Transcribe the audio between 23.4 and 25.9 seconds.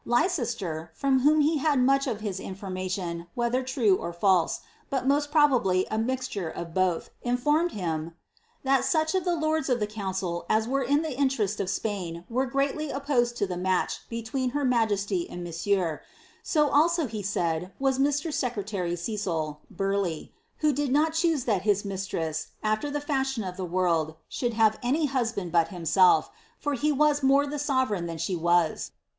of the world, should have any husband but